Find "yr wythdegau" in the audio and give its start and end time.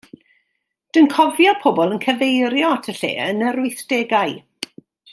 3.51-4.39